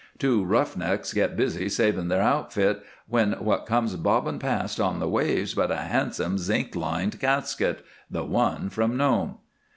[0.17, 5.07] Two 'rough necks' get busy saving their outfit, when what comes bobbing past on the
[5.07, 9.35] waves but a handsome zink lined casket the one from Nome.